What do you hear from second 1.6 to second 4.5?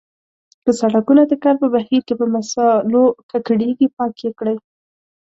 په بهیر کې په مسالو ککړیږي پاک یې